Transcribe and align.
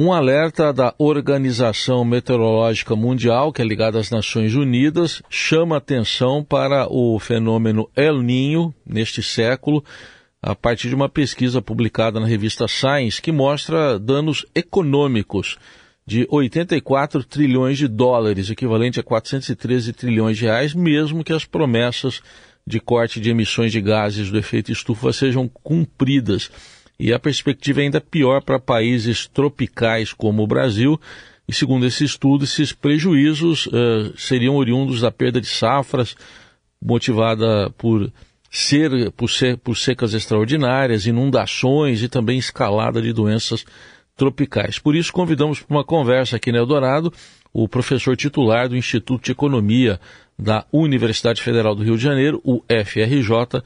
Um 0.00 0.12
alerta 0.12 0.72
da 0.72 0.94
Organização 0.96 2.04
Meteorológica 2.04 2.94
Mundial, 2.94 3.52
que 3.52 3.60
é 3.60 3.64
ligada 3.64 3.98
às 3.98 4.12
Nações 4.12 4.54
Unidas, 4.54 5.20
chama 5.28 5.76
atenção 5.76 6.44
para 6.44 6.86
o 6.88 7.18
fenômeno 7.18 7.90
El 7.96 8.22
Ninho 8.22 8.72
neste 8.86 9.24
século, 9.24 9.84
a 10.40 10.54
partir 10.54 10.88
de 10.88 10.94
uma 10.94 11.08
pesquisa 11.08 11.60
publicada 11.60 12.20
na 12.20 12.28
revista 12.28 12.68
Science, 12.68 13.20
que 13.20 13.32
mostra 13.32 13.98
danos 13.98 14.46
econômicos 14.54 15.58
de 16.06 16.28
84 16.30 17.24
trilhões 17.24 17.76
de 17.76 17.88
dólares, 17.88 18.50
equivalente 18.50 19.00
a 19.00 19.02
413 19.02 19.92
trilhões 19.92 20.38
de 20.38 20.44
reais, 20.44 20.74
mesmo 20.74 21.24
que 21.24 21.32
as 21.32 21.44
promessas 21.44 22.22
de 22.64 22.78
corte 22.78 23.18
de 23.18 23.30
emissões 23.30 23.72
de 23.72 23.80
gases 23.80 24.30
do 24.30 24.38
efeito 24.38 24.70
estufa 24.70 25.12
sejam 25.12 25.48
cumpridas. 25.48 26.52
E 26.98 27.12
a 27.12 27.18
perspectiva 27.18 27.80
é 27.80 27.84
ainda 27.84 28.00
pior 28.00 28.42
para 28.42 28.58
países 28.58 29.26
tropicais 29.26 30.12
como 30.12 30.42
o 30.42 30.46
Brasil. 30.46 31.00
E 31.46 31.52
segundo 31.52 31.86
esse 31.86 32.04
estudo, 32.04 32.44
esses 32.44 32.72
prejuízos 32.72 33.66
uh, 33.66 34.12
seriam 34.16 34.56
oriundos 34.56 35.00
da 35.00 35.10
perda 35.10 35.40
de 35.40 35.46
safras, 35.46 36.16
motivada 36.82 37.70
por 37.78 38.12
ser, 38.50 39.12
por, 39.12 39.28
ser, 39.30 39.56
por 39.58 39.76
secas 39.76 40.12
extraordinárias, 40.12 41.06
inundações 41.06 42.02
e 42.02 42.08
também 42.08 42.38
escalada 42.38 43.00
de 43.00 43.12
doenças 43.12 43.64
tropicais. 44.16 44.78
Por 44.78 44.96
isso, 44.96 45.12
convidamos 45.12 45.60
para 45.60 45.76
uma 45.76 45.84
conversa 45.84 46.36
aqui 46.36 46.50
no 46.50 46.58
Eldorado 46.58 47.12
o 47.52 47.68
professor 47.68 48.16
titular 48.16 48.68
do 48.68 48.76
Instituto 48.76 49.24
de 49.24 49.32
Economia 49.32 50.00
da 50.38 50.66
Universidade 50.72 51.42
Federal 51.42 51.74
do 51.74 51.82
Rio 51.82 51.96
de 51.96 52.02
Janeiro, 52.02 52.40
o 52.44 52.62
FRJ, 52.68 53.62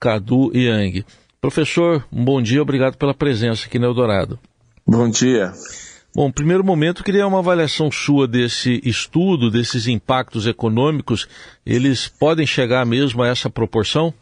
Cadu 0.00 0.50
Yang. 0.56 1.04
Professor, 1.40 2.06
um 2.12 2.24
bom 2.24 2.42
dia, 2.42 2.62
obrigado 2.62 2.96
pela 2.96 3.14
presença 3.14 3.66
aqui 3.66 3.78
no 3.78 3.86
Eldorado. 3.86 4.38
Bom 4.86 5.08
dia. 5.08 5.52
Bom, 6.14 6.32
primeiro 6.32 6.64
momento, 6.64 7.04
queria 7.04 7.26
uma 7.26 7.40
avaliação 7.40 7.90
sua 7.90 8.26
desse 8.26 8.80
estudo, 8.82 9.50
desses 9.50 9.86
impactos 9.86 10.46
econômicos. 10.46 11.28
Eles 11.64 12.08
podem 12.08 12.46
chegar 12.46 12.86
mesmo 12.86 13.22
a 13.22 13.28
essa 13.28 13.50
proporção? 13.50 14.14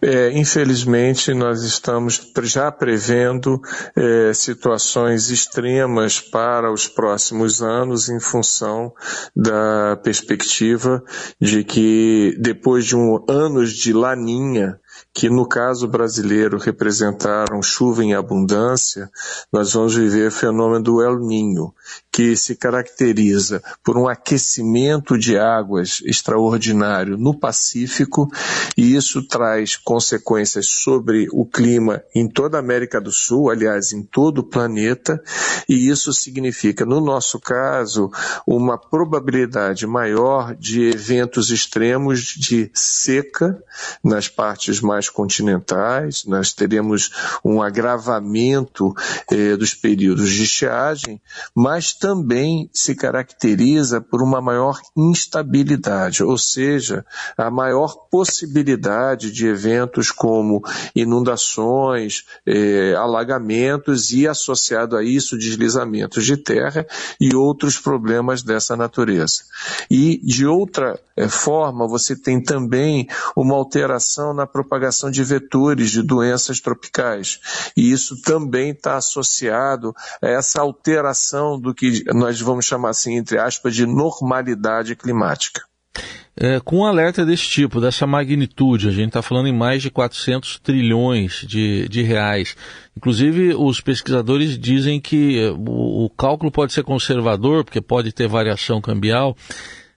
É, 0.00 0.32
infelizmente, 0.32 1.32
nós 1.32 1.62
estamos 1.62 2.20
já 2.42 2.72
prevendo 2.72 3.60
é, 3.94 4.32
situações 4.32 5.30
extremas 5.30 6.18
para 6.18 6.72
os 6.72 6.88
próximos 6.88 7.62
anos 7.62 8.08
em 8.08 8.18
função 8.18 8.92
da 9.36 9.96
perspectiva 10.02 11.04
de 11.40 11.62
que 11.62 12.36
depois 12.40 12.84
de 12.84 12.96
um 12.96 13.24
anos 13.28 13.74
de 13.74 13.92
laninha, 13.92 14.80
que 15.14 15.28
no 15.28 15.46
caso 15.46 15.86
brasileiro 15.86 16.56
representaram 16.58 17.62
chuva 17.62 18.02
em 18.02 18.14
abundância, 18.14 19.10
nós 19.52 19.74
vamos 19.74 19.94
viver 19.94 20.28
o 20.28 20.32
fenômeno 20.32 20.82
do 20.82 21.02
El 21.02 21.18
Ninho, 21.18 21.74
que 22.10 22.34
se 22.34 22.56
caracteriza 22.56 23.62
por 23.84 23.98
um 23.98 24.08
aquecimento 24.08 25.18
de 25.18 25.38
águas 25.38 26.00
extraordinário 26.04 27.18
no 27.18 27.38
Pacífico, 27.38 28.30
e 28.76 28.96
isso 28.96 29.26
traz 29.26 29.76
consequências 29.76 30.66
sobre 30.66 31.28
o 31.30 31.44
clima 31.44 32.02
em 32.14 32.26
toda 32.26 32.56
a 32.56 32.60
América 32.60 33.00
do 33.00 33.12
Sul, 33.12 33.50
aliás, 33.50 33.92
em 33.92 34.02
todo 34.02 34.38
o 34.38 34.44
planeta, 34.44 35.22
e 35.68 35.90
isso 35.90 36.12
significa, 36.12 36.86
no 36.86 37.00
nosso 37.00 37.38
caso, 37.38 38.10
uma 38.46 38.78
probabilidade 38.78 39.86
maior 39.86 40.54
de 40.54 40.88
eventos 40.88 41.50
extremos 41.50 42.20
de 42.20 42.70
seca 42.74 43.62
nas 44.02 44.26
partes 44.28 44.80
mais 44.80 45.01
continentais, 45.08 46.24
nós 46.26 46.52
teremos 46.52 47.10
um 47.44 47.62
agravamento 47.62 48.94
eh, 49.30 49.56
dos 49.56 49.74
períodos 49.74 50.30
de 50.30 50.44
estiagem, 50.44 51.20
mas 51.54 51.92
também 51.92 52.68
se 52.72 52.94
caracteriza 52.94 54.00
por 54.00 54.22
uma 54.22 54.40
maior 54.40 54.80
instabilidade, 54.96 56.22
ou 56.22 56.38
seja, 56.38 57.04
a 57.36 57.50
maior 57.50 58.08
possibilidade 58.10 59.30
de 59.30 59.46
eventos 59.46 60.10
como 60.10 60.62
inundações, 60.94 62.24
eh, 62.46 62.94
alagamentos 62.96 64.12
e 64.12 64.26
associado 64.26 64.96
a 64.96 65.02
isso 65.02 65.38
deslizamentos 65.38 66.24
de 66.24 66.36
terra 66.36 66.86
e 67.20 67.34
outros 67.34 67.78
problemas 67.78 68.42
dessa 68.42 68.76
natureza. 68.76 69.44
E 69.90 70.20
de 70.22 70.46
outra 70.46 70.98
eh, 71.16 71.28
forma, 71.28 71.86
você 71.88 72.16
tem 72.16 72.42
também 72.42 73.06
uma 73.36 73.54
alteração 73.54 74.32
na 74.34 74.46
propagação 74.46 74.91
de 75.10 75.24
vetores 75.24 75.90
de 75.90 76.02
doenças 76.02 76.60
tropicais. 76.60 77.40
E 77.76 77.90
isso 77.90 78.20
também 78.22 78.70
está 78.70 78.96
associado 78.96 79.94
a 80.22 80.28
essa 80.28 80.60
alteração 80.60 81.58
do 81.58 81.74
que 81.74 82.04
nós 82.12 82.40
vamos 82.40 82.64
chamar 82.64 82.90
assim, 82.90 83.16
entre 83.16 83.38
aspas, 83.38 83.74
de 83.74 83.86
normalidade 83.86 84.94
climática. 84.96 85.62
É, 86.34 86.58
com 86.60 86.78
um 86.78 86.86
alerta 86.86 87.26
desse 87.26 87.46
tipo, 87.46 87.78
dessa 87.78 88.06
magnitude, 88.06 88.88
a 88.88 88.90
gente 88.90 89.08
está 89.08 89.20
falando 89.20 89.48
em 89.48 89.52
mais 89.52 89.82
de 89.82 89.90
400 89.90 90.58
trilhões 90.60 91.44
de, 91.46 91.86
de 91.88 92.02
reais. 92.02 92.56
Inclusive, 92.96 93.54
os 93.54 93.82
pesquisadores 93.82 94.58
dizem 94.58 94.98
que 94.98 95.38
é, 95.38 95.50
o, 95.50 96.06
o 96.06 96.10
cálculo 96.10 96.50
pode 96.50 96.72
ser 96.72 96.84
conservador, 96.84 97.64
porque 97.64 97.82
pode 97.82 98.12
ter 98.12 98.26
variação 98.26 98.80
cambial. 98.80 99.36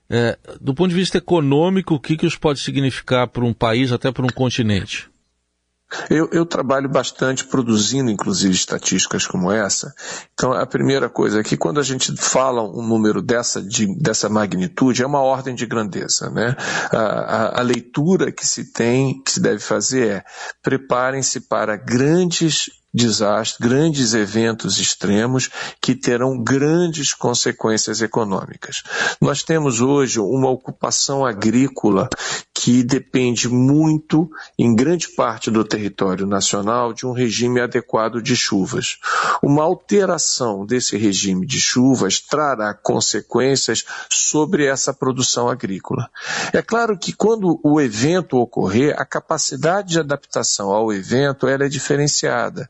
É, 0.08 0.38
do 0.60 0.74
ponto 0.74 0.90
de 0.90 0.94
vista 0.94 1.18
econômico, 1.18 1.94
o 1.94 2.00
que, 2.00 2.16
que 2.16 2.26
isso 2.26 2.38
pode 2.38 2.60
significar 2.60 3.28
para 3.28 3.44
um 3.44 3.52
país, 3.52 3.92
até 3.92 4.12
para 4.12 4.24
um 4.24 4.28
continente? 4.28 5.10
Eu, 6.10 6.28
eu, 6.32 6.44
trabalho 6.44 6.88
bastante 6.88 7.44
produzindo, 7.44 8.10
inclusive, 8.10 8.52
estatísticas 8.52 9.24
como 9.24 9.52
essa. 9.52 9.94
Então, 10.34 10.52
a 10.52 10.66
primeira 10.66 11.08
coisa 11.08 11.40
é 11.40 11.44
que 11.44 11.56
quando 11.56 11.78
a 11.78 11.82
gente 11.82 12.14
fala 12.16 12.60
um 12.60 12.82
número 12.82 13.22
dessa, 13.22 13.62
de, 13.62 13.86
dessa 13.96 14.28
magnitude, 14.28 15.02
é 15.02 15.06
uma 15.06 15.20
ordem 15.20 15.54
de 15.54 15.64
grandeza. 15.64 16.28
Né? 16.28 16.56
A, 16.90 16.98
a, 16.98 17.60
a 17.60 17.62
leitura 17.62 18.32
que 18.32 18.44
se 18.44 18.72
tem, 18.72 19.22
que 19.22 19.30
se 19.30 19.40
deve 19.40 19.60
fazer 19.60 20.08
é 20.08 20.24
preparem-se 20.60 21.42
para 21.42 21.76
grandes 21.76 22.68
desastres, 22.92 23.58
grandes 23.60 24.14
eventos 24.14 24.78
extremos 24.78 25.50
que 25.80 25.94
terão 25.94 26.42
grandes 26.42 27.12
consequências 27.12 28.00
econômicas. 28.00 28.82
Nós 29.20 29.42
temos 29.42 29.80
hoje 29.80 30.18
uma 30.18 30.48
ocupação 30.48 31.24
agrícola 31.24 32.08
que 32.54 32.82
depende 32.82 33.48
muito, 33.48 34.30
em 34.58 34.74
grande 34.74 35.08
parte 35.08 35.50
do 35.50 35.62
território 35.62 36.26
nacional, 36.26 36.92
de 36.92 37.06
um 37.06 37.12
regime 37.12 37.60
adequado 37.60 38.22
de 38.22 38.34
chuvas. 38.34 38.98
Uma 39.42 39.62
alteração 39.62 40.64
desse 40.64 40.96
regime 40.96 41.46
de 41.46 41.60
chuvas 41.60 42.18
trará 42.18 42.72
consequências 42.72 43.84
sobre 44.10 44.64
essa 44.64 44.94
produção 44.94 45.48
agrícola. 45.48 46.08
É 46.52 46.62
claro 46.62 46.98
que 46.98 47.12
quando 47.12 47.60
o 47.62 47.80
evento 47.80 48.38
ocorrer, 48.38 48.94
a 48.98 49.04
capacidade 49.04 49.90
de 49.90 50.00
adaptação 50.00 50.70
ao 50.70 50.92
evento 50.92 51.46
é 51.46 51.68
diferenciada. 51.68 52.68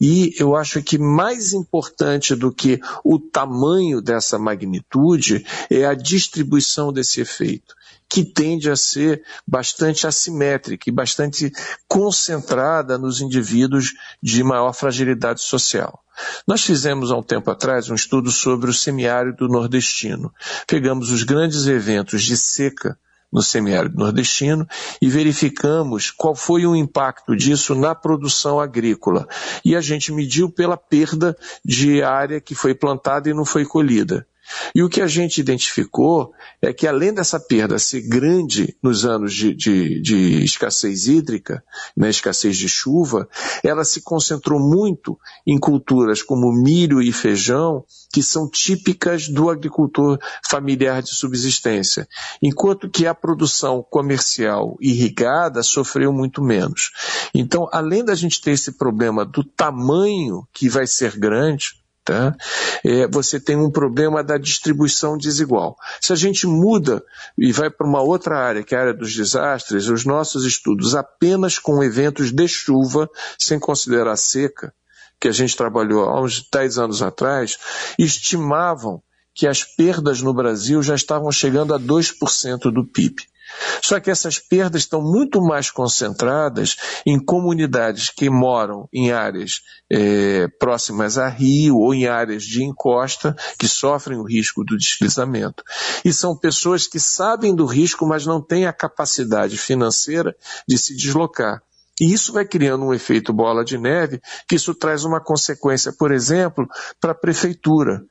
E 0.00 0.34
eu 0.38 0.54
acho 0.54 0.82
que 0.82 0.98
mais 0.98 1.52
importante 1.52 2.34
do 2.34 2.52
que 2.52 2.80
o 3.04 3.18
tamanho 3.18 4.00
dessa 4.00 4.38
magnitude 4.38 5.44
é 5.70 5.84
a 5.84 5.94
distribuição 5.94 6.92
desse 6.92 7.20
efeito 7.20 7.74
que 8.08 8.24
tende 8.24 8.70
a 8.70 8.76
ser 8.76 9.22
bastante 9.46 10.06
assimétrica 10.06 10.88
e 10.88 10.92
bastante 10.92 11.52
concentrada 11.86 12.96
nos 12.96 13.20
indivíduos 13.20 13.94
de 14.22 14.42
maior 14.42 14.72
fragilidade 14.72 15.42
social. 15.42 16.02
Nós 16.46 16.62
fizemos 16.62 17.10
há 17.10 17.16
um 17.16 17.22
tempo 17.22 17.50
atrás 17.50 17.90
um 17.90 17.94
estudo 17.94 18.30
sobre 18.30 18.70
o 18.70 18.74
semiárido 18.74 19.46
nordestino. 19.46 20.32
Pegamos 20.66 21.10
os 21.10 21.22
grandes 21.22 21.66
eventos 21.66 22.22
de 22.22 22.36
seca 22.36 22.98
no 23.32 23.42
semiárido 23.42 23.96
nordestino 23.96 24.66
e 25.00 25.08
verificamos 25.08 26.10
qual 26.10 26.34
foi 26.34 26.66
o 26.66 26.76
impacto 26.76 27.34
disso 27.34 27.74
na 27.74 27.94
produção 27.94 28.60
agrícola. 28.60 29.26
E 29.64 29.74
a 29.74 29.80
gente 29.80 30.12
mediu 30.12 30.50
pela 30.50 30.76
perda 30.76 31.36
de 31.64 32.02
área 32.02 32.40
que 32.40 32.54
foi 32.54 32.74
plantada 32.74 33.28
e 33.28 33.34
não 33.34 33.44
foi 33.44 33.64
colhida. 33.64 34.26
E 34.74 34.82
o 34.82 34.88
que 34.88 35.00
a 35.00 35.06
gente 35.06 35.40
identificou 35.40 36.32
é 36.60 36.72
que, 36.72 36.86
além 36.86 37.12
dessa 37.12 37.38
perda 37.38 37.78
ser 37.78 38.02
grande 38.02 38.76
nos 38.82 39.04
anos 39.04 39.32
de, 39.32 39.54
de, 39.54 40.00
de 40.00 40.44
escassez 40.44 41.06
hídrica, 41.06 41.62
né, 41.96 42.10
escassez 42.10 42.56
de 42.56 42.68
chuva, 42.68 43.28
ela 43.62 43.84
se 43.84 44.02
concentrou 44.02 44.60
muito 44.60 45.18
em 45.46 45.58
culturas 45.58 46.22
como 46.22 46.52
milho 46.52 47.00
e 47.00 47.12
feijão, 47.12 47.84
que 48.12 48.22
são 48.22 48.48
típicas 48.48 49.28
do 49.28 49.50
agricultor 49.50 50.18
familiar 50.48 51.02
de 51.02 51.14
subsistência, 51.14 52.08
enquanto 52.42 52.90
que 52.90 53.06
a 53.06 53.14
produção 53.14 53.84
comercial 53.88 54.76
irrigada 54.80 55.62
sofreu 55.62 56.12
muito 56.12 56.42
menos. 56.42 56.90
Então, 57.34 57.68
além 57.72 58.04
da 58.04 58.14
gente 58.14 58.40
ter 58.40 58.52
esse 58.52 58.72
problema 58.72 59.24
do 59.24 59.44
tamanho 59.44 60.46
que 60.52 60.68
vai 60.68 60.86
ser 60.86 61.18
grande, 61.18 61.78
Tá? 62.08 62.34
É, 62.82 63.06
você 63.06 63.38
tem 63.38 63.54
um 63.54 63.70
problema 63.70 64.24
da 64.24 64.38
distribuição 64.38 65.18
desigual. 65.18 65.76
Se 66.00 66.10
a 66.10 66.16
gente 66.16 66.46
muda 66.46 67.04
e 67.36 67.52
vai 67.52 67.68
para 67.68 67.86
uma 67.86 68.00
outra 68.00 68.38
área, 68.38 68.62
que 68.62 68.74
é 68.74 68.78
a 68.78 68.80
área 68.80 68.94
dos 68.94 69.14
desastres, 69.14 69.88
os 69.88 70.06
nossos 70.06 70.46
estudos 70.46 70.94
apenas 70.94 71.58
com 71.58 71.84
eventos 71.84 72.32
de 72.32 72.48
chuva, 72.48 73.10
sem 73.38 73.58
considerar 73.58 74.16
seca, 74.16 74.72
que 75.20 75.28
a 75.28 75.32
gente 75.32 75.54
trabalhou 75.54 76.08
há 76.08 76.18
uns 76.18 76.48
10 76.50 76.78
anos 76.78 77.02
atrás, 77.02 77.58
estimavam 77.98 79.02
que 79.34 79.46
as 79.46 79.62
perdas 79.62 80.22
no 80.22 80.32
Brasil 80.32 80.82
já 80.82 80.94
estavam 80.94 81.30
chegando 81.30 81.74
a 81.74 81.78
2% 81.78 82.72
do 82.72 82.86
PIB. 82.86 83.16
Só 83.82 84.00
que 84.00 84.10
essas 84.10 84.38
perdas 84.38 84.82
estão 84.82 85.00
muito 85.00 85.40
mais 85.40 85.70
concentradas 85.70 86.76
em 87.06 87.18
comunidades 87.18 88.10
que 88.10 88.28
moram 88.28 88.88
em 88.92 89.12
áreas 89.12 89.62
é, 89.90 90.48
próximas 90.58 91.18
a 91.18 91.28
rio 91.28 91.76
ou 91.76 91.94
em 91.94 92.06
áreas 92.06 92.42
de 92.42 92.62
encosta 92.62 93.36
que 93.58 93.68
sofrem 93.68 94.18
o 94.18 94.24
risco 94.24 94.64
do 94.64 94.76
deslizamento. 94.76 95.62
E 96.04 96.12
são 96.12 96.36
pessoas 96.36 96.86
que 96.86 97.00
sabem 97.00 97.54
do 97.54 97.66
risco, 97.66 98.06
mas 98.06 98.26
não 98.26 98.40
têm 98.40 98.66
a 98.66 98.72
capacidade 98.72 99.56
financeira 99.56 100.36
de 100.66 100.78
se 100.78 100.94
deslocar. 100.94 101.62
E 102.00 102.12
isso 102.12 102.32
vai 102.32 102.44
criando 102.44 102.84
um 102.84 102.94
efeito 102.94 103.32
bola 103.32 103.64
de 103.64 103.76
neve, 103.76 104.20
que 104.48 104.56
isso 104.56 104.74
traz 104.74 105.04
uma 105.04 105.20
consequência, 105.20 105.92
por 105.92 106.12
exemplo, 106.12 106.66
para 107.00 107.12
a 107.12 107.14
prefeitura, 107.14 108.02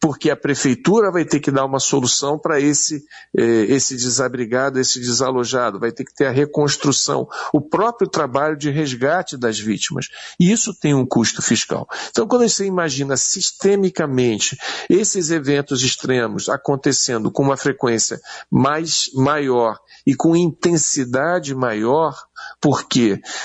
porque 0.00 0.30
a 0.30 0.36
prefeitura 0.36 1.10
vai 1.10 1.24
ter 1.24 1.40
que 1.40 1.50
dar 1.50 1.64
uma 1.64 1.78
solução 1.78 2.38
para 2.38 2.60
esse, 2.60 3.04
eh, 3.36 3.66
esse 3.68 3.96
desabrigado, 3.96 4.80
esse 4.80 5.00
desalojado, 5.00 5.78
vai 5.78 5.92
ter 5.92 6.04
que 6.04 6.14
ter 6.14 6.26
a 6.26 6.30
reconstrução, 6.30 7.28
o 7.52 7.60
próprio 7.60 8.08
trabalho 8.08 8.56
de 8.56 8.70
resgate 8.70 9.36
das 9.36 9.58
vítimas. 9.58 10.08
E 10.40 10.50
isso 10.50 10.74
tem 10.74 10.94
um 10.94 11.06
custo 11.06 11.40
fiscal. 11.40 11.86
Então, 12.10 12.26
quando 12.26 12.48
você 12.48 12.66
imagina 12.66 13.16
sistemicamente 13.16 14.56
esses 14.88 15.30
eventos 15.30 15.82
extremos 15.82 16.48
acontecendo 16.48 17.30
com 17.30 17.42
uma 17.42 17.56
frequência 17.56 18.20
mais 18.50 19.10
maior 19.14 19.78
e 20.06 20.14
com 20.14 20.36
intensidade 20.36 21.54
maior, 21.54 22.14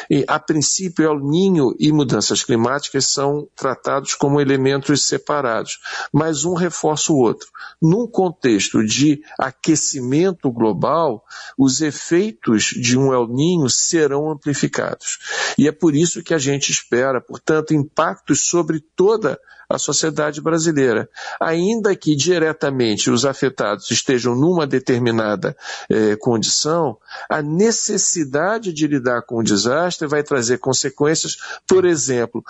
porque, 0.10 0.26
a 0.28 0.40
princípio, 0.40 1.06
El 1.06 1.20
Ninho 1.20 1.76
e 1.80 1.92
mudanças 1.92 2.44
climáticas 2.44 3.08
são 3.08 3.48
tratados 3.56 4.14
como 4.14 4.42
elementos 4.42 5.06
separados, 5.06 5.80
mas 6.12 6.46
um 6.46 6.54
reforça 6.54 7.12
o 7.12 7.18
outro. 7.18 7.50
Num 7.82 8.08
contexto 8.08 8.84
de 8.86 9.22
aquecimento 9.40 10.52
global, 10.52 11.24
os 11.58 11.82
efeitos 11.82 12.66
de 12.66 12.98
um 12.98 13.14
El 13.14 13.28
Ninho 13.28 13.70
serão 13.70 14.30
amplificados. 14.30 15.20
E 15.58 15.68
é 15.68 15.72
por 15.72 15.96
isso 15.96 16.24
que 16.24 16.34
a 16.34 16.38
gente 16.38 16.72
espera, 16.72 17.22
portanto, 17.22 17.74
impactos 17.74 18.48
sobre 18.48 18.80
toda 18.96 19.40
a 19.61 19.61
sociedade 19.80 20.42
brasileira. 20.42 21.10
Ainda 21.40 21.96
que 21.96 22.16
diretamente 22.16 23.10
os 23.10 23.26
afetados 23.26 23.90
estejam 23.92 24.36
numa 24.36 24.68
determinada 24.68 25.56
eh, 25.90 26.16
condição, 26.18 26.98
a 27.30 27.42
necessidade 27.42 28.74
de 28.74 28.88
lidar 28.88 29.22
com 29.24 29.40
o 29.40 29.44
desastre 29.44 30.08
vai 30.08 30.24
trazer 30.24 30.58
consequências, 30.58 31.38
por 31.68 31.86
exemplo, 31.86 32.44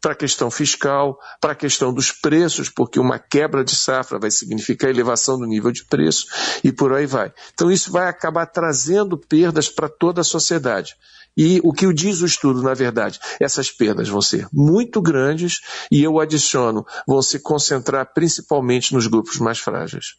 para 0.00 0.12
a 0.12 0.16
questão 0.16 0.50
fiscal, 0.50 1.18
para 1.40 1.52
a 1.52 1.56
questão 1.56 1.92
dos 1.92 2.12
preços, 2.12 2.68
porque 2.68 3.00
uma 3.00 3.18
quebra 3.18 3.64
de 3.64 3.74
safra 3.74 4.18
vai 4.18 4.30
significar 4.30 4.90
elevação 4.90 5.38
do 5.38 5.46
nível 5.46 5.72
de 5.72 5.84
preço 5.84 6.26
e 6.62 6.70
por 6.70 6.92
aí 6.92 7.06
vai. 7.06 7.32
Então 7.52 7.70
isso 7.70 7.90
vai 7.90 8.08
acabar 8.08 8.46
trazendo 8.46 9.18
perdas 9.18 9.68
para 9.68 9.88
toda 9.88 10.20
a 10.20 10.24
sociedade. 10.24 10.96
E 11.38 11.60
o 11.62 11.72
que 11.72 11.94
diz 11.94 12.20
o 12.20 12.26
estudo, 12.26 12.60
na 12.60 12.74
verdade, 12.74 13.20
essas 13.38 13.70
perdas 13.70 14.08
vão 14.08 14.20
ser 14.20 14.48
muito 14.52 15.00
grandes 15.00 15.60
e 15.88 16.02
eu 16.02 16.18
adiciono, 16.18 16.84
vão 17.06 17.22
se 17.22 17.38
concentrar 17.38 18.12
principalmente 18.12 18.92
nos 18.92 19.06
grupos 19.06 19.38
mais 19.38 19.60
frágeis. 19.60 20.16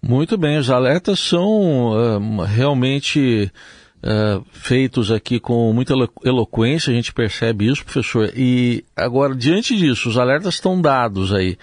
Muito 0.00 0.38
bem, 0.38 0.58
os 0.58 0.70
alertas 0.70 1.18
são 1.18 1.90
uh, 1.90 2.42
realmente 2.44 3.50
uh, 3.96 4.46
feitos 4.52 5.10
aqui 5.10 5.40
com 5.40 5.72
muita 5.72 5.92
eloquência, 6.24 6.92
a 6.92 6.94
gente 6.94 7.12
percebe 7.12 7.66
isso, 7.66 7.84
professor. 7.84 8.32
E 8.36 8.84
agora, 8.94 9.34
diante 9.34 9.76
disso, 9.76 10.08
os 10.08 10.16
alertas 10.16 10.54
estão 10.54 10.80
dados 10.80 11.32
aí. 11.32 11.58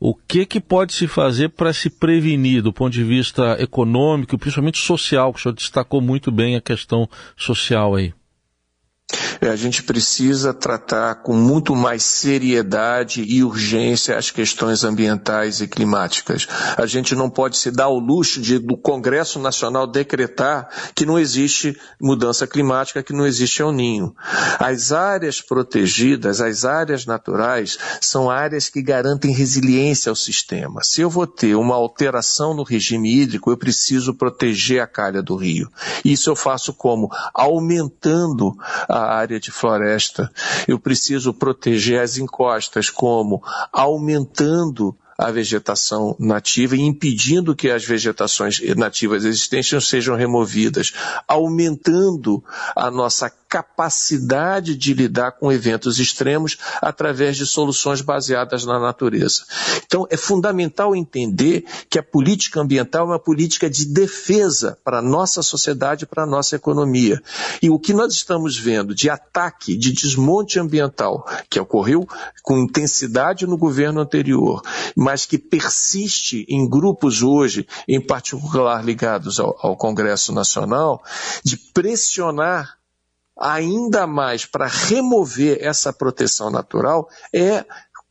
O 0.00 0.14
que, 0.14 0.44
que 0.44 0.60
pode 0.60 0.94
se 0.94 1.06
fazer 1.06 1.50
para 1.50 1.72
se 1.72 1.88
prevenir 1.88 2.60
do 2.60 2.72
ponto 2.72 2.92
de 2.92 3.04
vista 3.04 3.56
econômico 3.60 4.34
e 4.34 4.38
principalmente 4.38 4.78
social, 4.78 5.32
que 5.32 5.38
o 5.38 5.42
senhor 5.42 5.54
destacou 5.54 6.00
muito 6.00 6.32
bem 6.32 6.56
a 6.56 6.60
questão 6.60 7.08
social 7.36 7.94
aí? 7.94 8.12
É, 9.40 9.48
a 9.48 9.56
gente 9.56 9.82
precisa 9.82 10.52
tratar 10.52 11.16
com 11.16 11.34
muito 11.34 11.74
mais 11.74 12.02
seriedade 12.02 13.22
e 13.22 13.42
urgência 13.44 14.16
as 14.16 14.30
questões 14.30 14.84
ambientais 14.84 15.60
e 15.60 15.68
climáticas. 15.68 16.46
A 16.76 16.86
gente 16.86 17.14
não 17.14 17.30
pode 17.30 17.56
se 17.56 17.70
dar 17.70 17.88
o 17.88 17.98
luxo 17.98 18.40
de, 18.40 18.58
do 18.58 18.76
Congresso 18.76 19.38
Nacional 19.38 19.86
decretar 19.86 20.68
que 20.94 21.06
não 21.06 21.18
existe 21.18 21.78
mudança 22.00 22.46
climática, 22.46 23.02
que 23.02 23.12
não 23.12 23.26
existe 23.26 23.62
El 23.62 23.72
Ninho. 23.72 24.14
As 24.58 24.92
áreas 24.92 25.40
protegidas, 25.40 26.40
as 26.40 26.64
áreas 26.64 27.06
naturais, 27.06 27.78
são 28.00 28.30
áreas 28.30 28.68
que 28.68 28.82
garantem 28.82 29.32
resiliência 29.32 30.10
ao 30.10 30.16
sistema. 30.16 30.80
Se 30.82 31.00
eu 31.00 31.10
vou 31.10 31.26
ter 31.26 31.54
uma 31.54 31.74
alteração 31.74 32.54
no 32.54 32.62
regime 32.62 33.14
hídrico, 33.14 33.50
eu 33.50 33.56
preciso 33.56 34.14
proteger 34.14 34.80
a 34.82 34.86
calha 34.86 35.22
do 35.22 35.36
rio. 35.36 35.70
Isso 36.04 36.30
eu 36.30 36.36
faço 36.36 36.72
como? 36.72 37.08
Aumentando 37.34 38.54
a 38.88 39.14
área 39.14 39.27
de 39.40 39.50
floresta. 39.50 40.30
Eu 40.66 40.78
preciso 40.78 41.34
proteger 41.34 42.00
as 42.00 42.16
encostas, 42.16 42.88
como 42.88 43.42
aumentando 43.72 44.96
a 45.18 45.32
vegetação 45.32 46.14
nativa 46.16 46.76
e 46.76 46.80
impedindo 46.80 47.56
que 47.56 47.68
as 47.68 47.84
vegetações 47.84 48.60
nativas 48.76 49.24
existentes 49.24 49.88
sejam 49.88 50.14
removidas, 50.14 50.92
aumentando 51.26 52.42
a 52.76 52.88
nossa 52.88 53.28
capacidade 53.48 54.76
de 54.76 54.92
lidar 54.92 55.32
com 55.32 55.50
eventos 55.50 55.98
extremos 55.98 56.58
através 56.82 57.36
de 57.36 57.46
soluções 57.46 58.00
baseadas 58.00 58.64
na 58.64 58.78
natureza. 58.78 59.44
Então, 59.86 60.06
é 60.10 60.16
fundamental 60.16 60.94
entender 60.94 61.64
que 61.88 61.98
a 61.98 62.02
política 62.02 62.60
ambiental 62.60 63.06
é 63.06 63.10
uma 63.12 63.18
política 63.18 63.70
de 63.70 63.86
defesa 63.86 64.78
para 64.84 64.98
a 64.98 65.02
nossa 65.02 65.42
sociedade, 65.42 66.06
para 66.06 66.24
a 66.24 66.26
nossa 66.26 66.56
economia. 66.56 67.22
E 67.62 67.70
o 67.70 67.78
que 67.78 67.94
nós 67.94 68.12
estamos 68.12 68.58
vendo 68.58 68.94
de 68.94 69.08
ataque, 69.08 69.76
de 69.76 69.92
desmonte 69.92 70.58
ambiental, 70.58 71.26
que 71.48 71.58
ocorreu 71.58 72.06
com 72.42 72.58
intensidade 72.58 73.46
no 73.46 73.56
governo 73.56 74.00
anterior, 74.00 74.62
mas 74.94 75.24
que 75.24 75.38
persiste 75.38 76.44
em 76.48 76.68
grupos 76.68 77.22
hoje, 77.22 77.66
em 77.86 78.00
particular 78.00 78.84
ligados 78.84 79.40
ao, 79.40 79.56
ao 79.60 79.76
Congresso 79.76 80.32
Nacional, 80.32 81.02
de 81.42 81.56
pressionar 81.56 82.77
ainda 83.38 84.06
mais 84.06 84.44
para 84.44 84.66
remover 84.66 85.58
essa 85.60 85.92
proteção 85.92 86.50
natural 86.50 87.08
é 87.32 87.64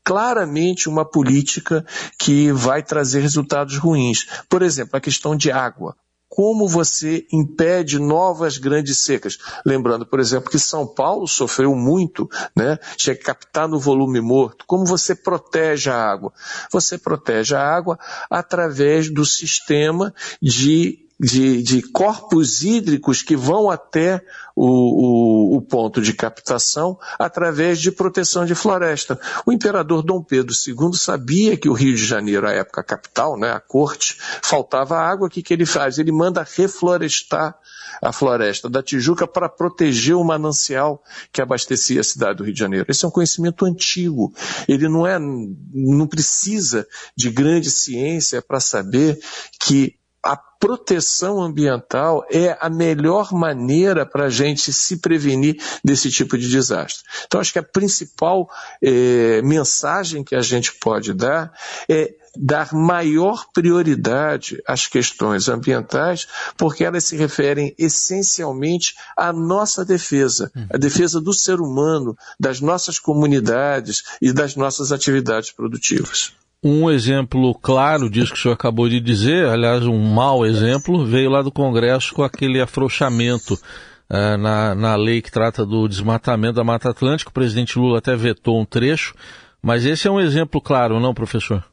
claramente 0.08 0.88
uma 0.88 1.04
política 1.04 1.84
que 2.18 2.50
vai 2.50 2.82
trazer 2.82 3.20
resultados 3.20 3.76
ruins. 3.76 4.26
Por 4.48 4.62
exemplo, 4.62 4.96
a 4.96 5.00
questão 5.00 5.36
de 5.36 5.50
água. 5.50 5.94
Como 6.30 6.68
você 6.68 7.26
impede 7.32 7.98
novas 7.98 8.58
grandes 8.58 9.00
secas? 9.00 9.38
Lembrando, 9.66 10.06
por 10.06 10.20
exemplo, 10.20 10.50
que 10.50 10.58
São 10.58 10.86
Paulo 10.86 11.26
sofreu 11.26 11.74
muito, 11.74 12.28
né? 12.54 12.78
Tinha 12.96 13.16
que 13.16 13.22
captar 13.22 13.66
no 13.66 13.78
volume 13.78 14.20
morto. 14.20 14.64
Como 14.66 14.86
você 14.86 15.14
protege 15.14 15.90
a 15.90 15.96
água? 15.96 16.32
Você 16.70 16.96
protege 16.96 17.54
a 17.54 17.62
água 17.62 17.98
através 18.30 19.10
do 19.10 19.24
sistema 19.24 20.14
de 20.40 21.07
de, 21.18 21.62
de 21.62 21.82
corpos 21.82 22.62
hídricos 22.62 23.22
que 23.22 23.36
vão 23.36 23.70
até 23.70 24.24
o, 24.54 24.66
o, 24.66 25.56
o, 25.56 25.62
ponto 25.62 26.00
de 26.00 26.12
captação 26.12 26.98
através 27.18 27.80
de 27.80 27.90
proteção 27.90 28.44
de 28.44 28.54
floresta. 28.54 29.18
O 29.44 29.52
imperador 29.52 30.02
Dom 30.02 30.22
Pedro 30.22 30.54
II 30.54 30.96
sabia 30.96 31.56
que 31.56 31.68
o 31.68 31.72
Rio 31.72 31.94
de 31.94 32.04
Janeiro, 32.04 32.46
a 32.46 32.52
época 32.52 32.82
capital, 32.82 33.38
né, 33.38 33.50
a 33.50 33.60
corte, 33.60 34.16
faltava 34.42 34.98
água. 34.98 35.26
O 35.26 35.30
que, 35.30 35.42
que 35.42 35.52
ele 35.52 35.66
faz? 35.66 35.98
Ele 35.98 36.12
manda 36.12 36.46
reflorestar 36.56 37.56
a 38.00 38.12
floresta 38.12 38.68
da 38.68 38.82
Tijuca 38.82 39.26
para 39.26 39.48
proteger 39.48 40.14
o 40.14 40.24
manancial 40.24 41.02
que 41.32 41.40
abastecia 41.40 42.00
a 42.00 42.04
cidade 42.04 42.38
do 42.38 42.44
Rio 42.44 42.54
de 42.54 42.60
Janeiro. 42.60 42.86
Esse 42.88 43.04
é 43.04 43.08
um 43.08 43.12
conhecimento 43.12 43.64
antigo. 43.64 44.32
Ele 44.68 44.88
não 44.88 45.06
é, 45.06 45.18
não 45.18 46.06
precisa 46.06 46.86
de 47.16 47.30
grande 47.30 47.70
ciência 47.70 48.40
para 48.40 48.60
saber 48.60 49.18
que 49.60 49.97
a 50.22 50.36
proteção 50.36 51.40
ambiental 51.40 52.24
é 52.30 52.56
a 52.60 52.68
melhor 52.68 53.32
maneira 53.32 54.04
para 54.04 54.26
a 54.26 54.30
gente 54.30 54.72
se 54.72 54.98
prevenir 54.98 55.56
desse 55.84 56.10
tipo 56.10 56.36
de 56.36 56.48
desastre. 56.48 57.04
Então, 57.26 57.40
acho 57.40 57.52
que 57.52 57.58
a 57.58 57.62
principal 57.62 58.48
é, 58.82 59.40
mensagem 59.42 60.24
que 60.24 60.34
a 60.34 60.40
gente 60.40 60.74
pode 60.74 61.12
dar 61.12 61.52
é 61.88 62.14
dar 62.36 62.72
maior 62.72 63.46
prioridade 63.52 64.62
às 64.66 64.86
questões 64.86 65.48
ambientais, 65.48 66.26
porque 66.56 66.84
elas 66.84 67.04
se 67.04 67.16
referem 67.16 67.74
essencialmente 67.78 68.94
à 69.16 69.32
nossa 69.32 69.84
defesa, 69.84 70.50
a 70.72 70.76
defesa 70.76 71.20
do 71.20 71.32
ser 71.32 71.60
humano, 71.60 72.16
das 72.38 72.60
nossas 72.60 72.98
comunidades 72.98 74.04
e 74.20 74.32
das 74.32 74.54
nossas 74.54 74.92
atividades 74.92 75.50
produtivas. 75.50 76.32
Um 76.62 76.90
exemplo 76.90 77.54
claro 77.54 78.10
disso 78.10 78.32
que 78.32 78.38
o 78.38 78.42
senhor 78.42 78.54
acabou 78.54 78.88
de 78.88 78.98
dizer, 78.98 79.46
aliás, 79.46 79.86
um 79.86 79.96
mau 79.96 80.44
exemplo, 80.44 81.06
veio 81.06 81.30
lá 81.30 81.40
do 81.40 81.52
Congresso 81.52 82.12
com 82.12 82.24
aquele 82.24 82.60
afrouxamento 82.60 83.54
uh, 83.54 84.36
na, 84.36 84.74
na 84.74 84.96
lei 84.96 85.22
que 85.22 85.30
trata 85.30 85.64
do 85.64 85.86
desmatamento 85.86 86.54
da 86.54 86.64
Mata 86.64 86.90
Atlântica. 86.90 87.30
O 87.30 87.34
presidente 87.34 87.78
Lula 87.78 87.98
até 87.98 88.16
vetou 88.16 88.60
um 88.60 88.64
trecho, 88.64 89.14
mas 89.62 89.86
esse 89.86 90.08
é 90.08 90.10
um 90.10 90.18
exemplo 90.18 90.60
claro, 90.60 90.98
não, 90.98 91.14
professor? 91.14 91.64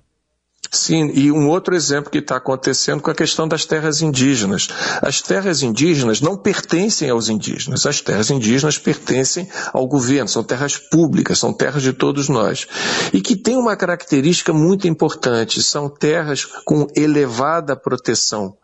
Sim, 0.72 1.12
e 1.14 1.32
um 1.32 1.48
outro 1.48 1.76
exemplo 1.76 2.12
que 2.12 2.18
está 2.18 2.38
acontecendo 2.38 3.02
com 3.02 3.12
a 3.12 3.16
questão 3.16 3.48
das 3.48 3.66
terras 3.66 4.02
indígenas. 4.02 4.68
As 5.02 5.22
terras 5.22 5.62
indígenas 5.62 6.22
não 6.22 6.36
pertencem 6.36 7.10
aos 7.10 7.30
indígenas, 7.30 7.86
as 7.86 8.02
terras 8.02 8.30
indígenas 8.30 8.78
pertencem 8.78 9.48
ao 9.74 9.88
governo, 9.88 10.28
são 10.28 10.44
terras 10.44 10.78
públicas, 10.78 11.40
são 11.40 11.54
terras 11.54 11.84
de 11.84 11.94
todos 11.94 12.30
nós. 12.30 12.68
E 13.14 13.22
que 13.22 13.36
tem 13.36 13.58
uma 13.58 13.76
característica 13.76 14.52
muito 14.54 14.88
importante, 14.88 15.62
são 15.62 15.90
terras 15.90 16.46
com 16.66 16.88
elevada 16.96 17.76
proteção 17.76 18.58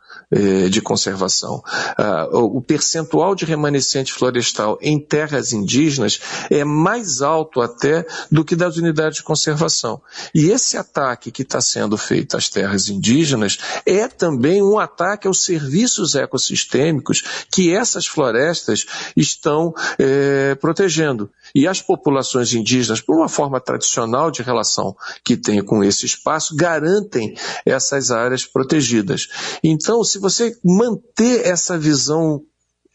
de 0.70 0.82
conservação. 0.82 1.62
Ah, 1.98 2.28
o 2.32 2.62
percentual 2.62 3.36
de 3.36 3.46
remanescente 3.46 4.14
florestal 4.14 4.78
em 4.82 5.00
terras 5.00 5.52
indígenas 5.52 6.20
é 6.50 6.64
mais 6.64 7.22
alto 7.22 7.62
até 7.62 8.06
do 8.32 8.46
que 8.46 8.56
das 8.56 8.78
unidades 8.78 9.18
de 9.18 9.24
conservação. 9.24 10.02
E 10.34 10.50
esse 10.50 10.78
ataque 10.78 11.32
que 11.32 11.42
está 11.42 11.60
sendo 11.60 11.98
feito 11.98 12.38
às 12.38 12.50
terras 12.50 12.88
indígenas 12.88 13.58
é 13.86 14.08
também 14.08 14.62
um 14.62 14.80
ataque 14.80 15.28
aos 15.28 15.44
serviços 15.44 16.16
ecossistêmicos 16.16 17.24
que 17.52 17.74
essas 17.74 18.08
florestas 18.08 18.86
estão 19.16 19.74
eh, 20.00 20.56
protegendo. 20.56 21.30
E 21.54 21.68
as 21.68 21.82
populações 21.82 22.54
indígenas, 22.54 23.02
por 23.02 23.18
uma 23.18 23.28
forma 23.28 23.60
tradicional 23.60 24.32
de 24.32 24.42
relação 24.42 24.96
que 25.24 25.36
tem 25.36 25.64
com 25.64 25.84
esse 25.84 26.06
espaço, 26.06 26.56
garantem 26.56 27.36
essas 27.66 28.12
áreas 28.12 28.46
protegidas. 28.46 29.28
Então, 29.64 30.04
se 30.04 30.20
você 30.22 30.56
manter 30.64 31.46
essa 31.46 31.78
visão 31.78 32.42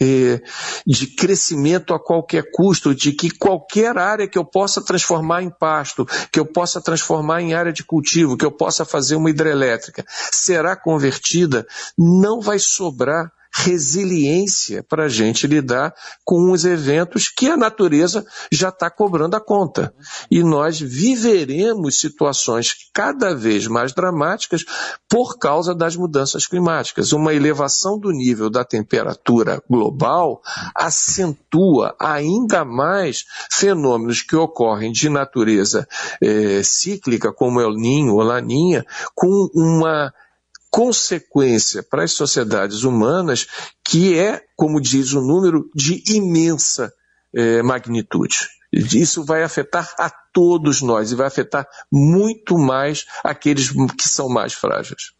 eh, 0.01 0.41
de 0.87 1.07
crescimento 1.07 1.95
a 1.95 1.99
qualquer 1.99 2.51
custo, 2.53 2.95
de 2.95 3.13
que 3.13 3.31
qualquer 3.31 3.97
área 3.97 4.29
que 4.29 4.39
eu 4.39 4.45
possa 4.45 4.83
transformar 4.83 5.43
em 5.43 5.51
pasto, 5.51 6.07
que 6.31 6.39
eu 6.39 6.47
possa 6.47 6.81
transformar 6.81 7.41
em 7.41 7.55
área 7.55 7.73
de 7.73 7.85
cultivo, 7.85 8.37
que 8.37 8.45
eu 8.45 8.53
possa 8.53 8.85
fazer 8.85 9.17
uma 9.17 9.31
hidrelétrica, 9.31 10.05
será 10.09 10.77
convertida, 10.77 11.67
não 11.99 12.41
vai 12.41 12.59
sobrar 12.59 13.33
resiliência 13.59 14.83
para 14.83 15.05
a 15.05 15.09
gente 15.09 15.47
lidar 15.47 15.95
com 16.25 16.53
os 16.53 16.65
eventos 16.67 17.29
que 17.29 17.49
a 17.49 17.57
natureza 17.57 18.27
já 18.53 18.69
está 18.69 18.91
cobrando 18.91 19.35
a 19.35 19.41
conta. 19.41 19.95
E 20.31 20.43
nós 20.43 20.79
viveremos 20.79 21.99
situações 21.99 22.75
cada 22.93 23.35
vez 23.35 23.67
mais 23.67 23.95
dramáticas 23.95 24.63
por 25.09 25.39
causa 25.39 25.75
das 25.75 25.97
mudanças 25.97 26.47
climáticas. 26.47 27.13
Uma 27.13 27.33
elevação 27.33 27.99
do 27.99 28.11
nível 28.11 28.51
da 28.51 28.63
temperatura 28.63 29.63
global 29.69 30.43
acentua 30.75 31.97
ainda 31.99 32.63
mais 32.63 33.25
fenômenos 33.51 34.21
que 34.21 34.37
ocorrem 34.37 34.93
de 34.93 35.09
natureza 35.09 35.89
é, 36.23 36.63
cíclica, 36.63 37.33
como 37.33 37.61
El 37.61 37.73
Ninho 37.73 38.15
ou 38.15 38.23
Laninha, 38.23 38.85
com 39.15 39.49
uma 39.55 40.13
consequência 40.77 41.83
para 41.83 42.05
as 42.05 42.13
sociedades 42.13 42.83
humanas 42.83 43.47
que 43.83 44.19
é, 44.19 44.43
como 44.55 44.79
diz 44.79 45.15
o 45.15 45.23
número, 45.23 45.71
de 45.75 46.03
imensa 46.07 46.93
é, 47.35 47.63
magnitude. 47.63 48.37
Isso 48.71 49.25
vai 49.25 49.43
afetar 49.43 49.95
a 49.99 50.11
todos 50.35 50.83
nós 50.83 51.11
e 51.11 51.15
vai 51.15 51.29
afetar 51.29 51.67
muito 51.91 52.59
mais 52.59 53.07
aqueles 53.25 53.71
que 53.71 54.07
são 54.07 54.29
mais 54.29 54.53
frágeis. 54.53 55.13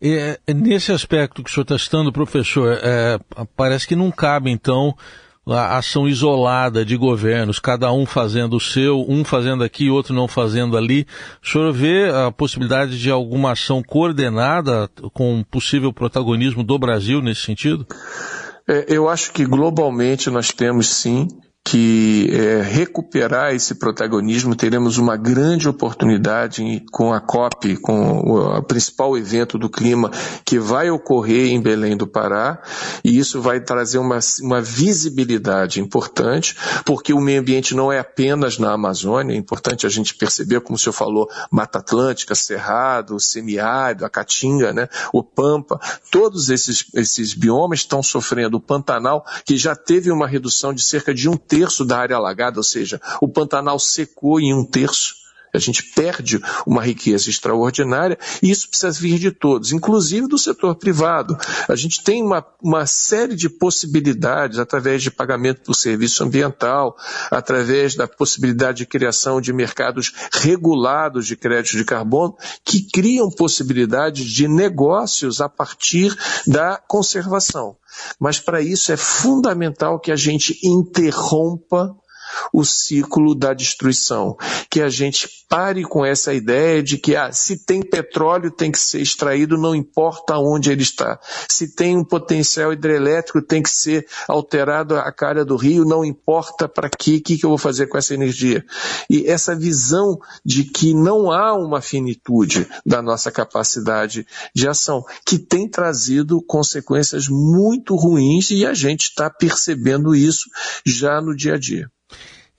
É, 0.00 0.38
nesse 0.54 0.92
aspecto 0.92 1.42
que 1.42 1.50
o 1.50 1.52
senhor 1.52 1.64
está 1.64 1.76
citando, 1.76 2.12
professor, 2.12 2.78
é, 2.80 3.18
parece 3.56 3.88
que 3.88 3.96
não 3.96 4.12
cabe, 4.12 4.48
então, 4.48 4.96
a 5.46 5.78
ação 5.78 6.08
isolada 6.08 6.84
de 6.84 6.96
governos, 6.96 7.58
cada 7.58 7.92
um 7.92 8.04
fazendo 8.04 8.56
o 8.56 8.60
seu, 8.60 9.04
um 9.08 9.24
fazendo 9.24 9.64
aqui, 9.64 9.90
outro 9.90 10.14
não 10.14 10.28
fazendo 10.28 10.76
ali. 10.76 11.06
O 11.42 11.48
senhor 11.48 11.72
vê 11.72 12.10
a 12.10 12.30
possibilidade 12.30 12.98
de 12.98 13.10
alguma 13.10 13.52
ação 13.52 13.82
coordenada 13.82 14.88
com 15.12 15.42
possível 15.50 15.92
protagonismo 15.92 16.62
do 16.62 16.78
Brasil 16.78 17.20
nesse 17.20 17.42
sentido? 17.42 17.86
É, 18.68 18.86
eu 18.88 19.08
acho 19.08 19.32
que 19.32 19.44
globalmente 19.44 20.30
nós 20.30 20.52
temos 20.52 20.88
sim 20.88 21.26
que 21.64 22.30
é, 22.32 22.62
recuperar 22.62 23.54
esse 23.54 23.74
protagonismo, 23.74 24.56
teremos 24.56 24.96
uma 24.96 25.16
grande 25.16 25.68
oportunidade 25.68 26.82
com 26.90 27.12
a 27.12 27.20
COP, 27.20 27.76
com 27.76 28.18
o 28.18 28.62
principal 28.62 29.16
evento 29.16 29.58
do 29.58 29.68
clima 29.68 30.10
que 30.44 30.58
vai 30.58 30.90
ocorrer 30.90 31.50
em 31.50 31.60
Belém 31.60 31.96
do 31.96 32.06
Pará, 32.06 32.62
e 33.04 33.18
isso 33.18 33.40
vai 33.40 33.60
trazer 33.60 33.98
uma, 33.98 34.18
uma 34.42 34.60
visibilidade 34.60 35.80
importante, 35.80 36.56
porque 36.84 37.12
o 37.12 37.20
meio 37.20 37.40
ambiente 37.40 37.74
não 37.74 37.92
é 37.92 37.98
apenas 37.98 38.58
na 38.58 38.72
Amazônia, 38.72 39.34
é 39.34 39.36
importante 39.36 39.86
a 39.86 39.90
gente 39.90 40.14
perceber, 40.14 40.60
como 40.62 40.76
o 40.76 40.78
senhor 40.78 40.94
falou, 40.94 41.28
Mata 41.50 41.78
Atlântica, 41.78 42.34
Cerrado, 42.34 43.20
Semiárido, 43.20 44.04
a 44.04 44.10
Caatinga, 44.10 44.72
né, 44.72 44.88
o 45.12 45.22
Pampa, 45.22 45.78
todos 46.10 46.48
esses, 46.48 46.86
esses 46.94 47.34
biomas 47.34 47.80
estão 47.80 48.02
sofrendo. 48.02 48.56
O 48.56 48.60
Pantanal, 48.60 49.24
que 49.44 49.56
já 49.56 49.76
teve 49.76 50.10
uma 50.10 50.26
redução 50.26 50.72
de 50.72 50.82
cerca 50.82 51.14
de 51.14 51.28
um 51.28 51.36
terço 51.50 51.84
da 51.84 51.98
área 51.98 52.16
alagada, 52.16 52.58
ou 52.58 52.62
seja, 52.62 53.00
o 53.20 53.26
Pantanal 53.26 53.78
secou 53.80 54.40
em 54.40 54.54
um 54.54 54.64
terço. 54.64 55.19
A 55.52 55.58
gente 55.58 55.82
perde 55.82 56.40
uma 56.66 56.82
riqueza 56.82 57.28
extraordinária 57.28 58.18
e 58.42 58.50
isso 58.50 58.68
precisa 58.68 58.92
vir 58.92 59.18
de 59.18 59.30
todos, 59.30 59.72
inclusive 59.72 60.28
do 60.28 60.38
setor 60.38 60.76
privado. 60.76 61.36
A 61.68 61.74
gente 61.74 62.02
tem 62.02 62.22
uma, 62.22 62.44
uma 62.62 62.86
série 62.86 63.34
de 63.34 63.48
possibilidades 63.48 64.58
através 64.58 65.02
de 65.02 65.10
pagamento 65.10 65.62
por 65.62 65.74
serviço 65.74 66.22
ambiental, 66.22 66.96
através 67.30 67.94
da 67.94 68.06
possibilidade 68.06 68.78
de 68.78 68.86
criação 68.86 69.40
de 69.40 69.52
mercados 69.52 70.12
regulados 70.32 71.26
de 71.26 71.36
crédito 71.36 71.76
de 71.76 71.84
carbono, 71.84 72.36
que 72.64 72.82
criam 72.82 73.30
possibilidades 73.30 74.26
de 74.26 74.46
negócios 74.46 75.40
a 75.40 75.48
partir 75.48 76.16
da 76.46 76.76
conservação. 76.76 77.76
Mas 78.18 78.38
para 78.38 78.60
isso 78.60 78.92
é 78.92 78.96
fundamental 78.96 79.98
que 79.98 80.12
a 80.12 80.16
gente 80.16 80.58
interrompa 80.62 81.96
o 82.52 82.64
ciclo 82.64 83.34
da 83.34 83.54
destruição. 83.54 84.36
Que 84.70 84.80
a 84.80 84.88
gente 84.88 85.28
pare 85.48 85.82
com 85.82 86.04
essa 86.04 86.32
ideia 86.32 86.80
de 86.80 86.96
que 86.96 87.16
ah, 87.16 87.32
se 87.32 87.64
tem 87.64 87.82
petróleo 87.82 88.52
tem 88.52 88.70
que 88.70 88.78
ser 88.78 89.00
extraído, 89.00 89.58
não 89.58 89.74
importa 89.74 90.38
onde 90.38 90.70
ele 90.70 90.82
está. 90.82 91.18
Se 91.48 91.74
tem 91.74 91.96
um 91.96 92.04
potencial 92.04 92.72
hidrelétrico 92.72 93.42
tem 93.42 93.60
que 93.60 93.70
ser 93.70 94.06
alterado 94.28 94.96
a 94.96 95.10
cara 95.12 95.44
do 95.44 95.56
rio, 95.56 95.84
não 95.84 96.04
importa 96.04 96.68
para 96.68 96.88
quê, 96.88 97.16
o 97.16 97.22
que, 97.22 97.36
que 97.36 97.44
eu 97.44 97.50
vou 97.50 97.58
fazer 97.58 97.88
com 97.88 97.98
essa 97.98 98.14
energia. 98.14 98.64
E 99.08 99.26
essa 99.26 99.56
visão 99.56 100.18
de 100.44 100.62
que 100.62 100.94
não 100.94 101.32
há 101.32 101.52
uma 101.54 101.80
finitude 101.80 102.68
da 102.86 103.02
nossa 103.02 103.32
capacidade 103.32 104.24
de 104.54 104.68
ação, 104.68 105.04
que 105.26 105.36
tem 105.36 105.68
trazido 105.68 106.40
consequências 106.42 107.26
muito 107.28 107.96
ruins 107.96 108.50
e 108.50 108.64
a 108.64 108.72
gente 108.72 109.02
está 109.02 109.28
percebendo 109.28 110.14
isso 110.14 110.48
já 110.86 111.20
no 111.20 111.34
dia 111.34 111.54
a 111.54 111.58
dia. 111.58 111.90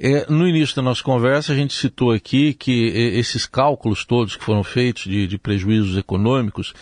É, 0.04 0.26
no 0.28 0.48
início 0.48 0.76
da 0.76 0.82
nossa 0.82 1.04
conversa, 1.04 1.54
a 1.54 1.56
gente 1.56 1.76
citou 1.76 2.12
aqui 2.12 2.56
que 2.56 2.88
esses 2.88 3.46
cálculos 3.46 4.04
todos 4.04 4.36
que 4.36 4.44
foram 4.44 4.64
feitos 4.64 5.04
de, 5.04 5.28
de 5.28 5.38
prejuízos 5.38 5.96
econômicos 5.96 6.74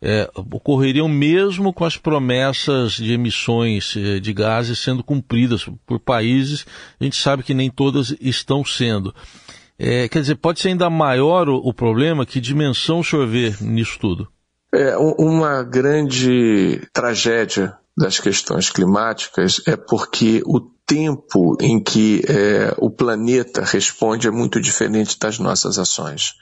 é, 0.00 0.26
ocorreriam 0.34 1.06
mesmo 1.06 1.70
com 1.70 1.84
as 1.84 1.98
promessas 1.98 2.92
de 2.94 3.12
emissões 3.12 3.94
é, 3.94 4.18
de 4.18 4.32
gases 4.32 4.78
sendo 4.78 5.04
cumpridas 5.04 5.68
por 5.86 6.00
países. 6.00 6.64
A 6.98 7.04
gente 7.04 7.16
sabe 7.16 7.42
que 7.42 7.52
nem 7.52 7.70
todas 7.70 8.16
estão 8.18 8.64
sendo. 8.64 9.14
É, 9.78 10.08
quer 10.08 10.22
dizer, 10.22 10.36
pode 10.36 10.60
ser 10.60 10.68
ainda 10.68 10.88
maior 10.88 11.50
o, 11.50 11.56
o, 11.56 11.74
problema? 11.74 12.24
Que 12.24 12.40
dimensão 12.40 13.00
o 13.00 13.04
senhor 13.04 13.26
vê 13.26 13.54
nisso 13.60 13.98
tudo? 14.00 14.28
É, 14.74 14.96
uma 14.96 15.62
grande 15.62 16.80
tragédia 16.90 17.76
das 17.94 18.18
questões 18.18 18.70
climáticas 18.70 19.60
é 19.66 19.76
porque 19.76 20.42
o 20.46 20.71
tempo 20.86 21.56
em 21.60 21.82
que 21.82 22.22
é, 22.28 22.74
o 22.78 22.90
planeta 22.90 23.62
responde 23.62 24.28
é 24.28 24.30
muito 24.30 24.60
diferente 24.60 25.18
das 25.18 25.38
nossas 25.38 25.78
ações. 25.78 26.34